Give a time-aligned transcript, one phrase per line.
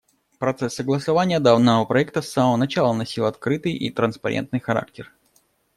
[0.39, 5.13] Процесс согласования данного проекта с самого начала носил открытый и транспарентный характер.